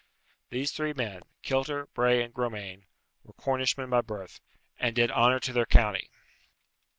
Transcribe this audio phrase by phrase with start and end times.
[0.49, 2.85] These three men, Kilter, Bray, and Gromane,
[3.23, 4.39] were Cornishmen by birth,
[4.79, 6.09] and did honour to their county.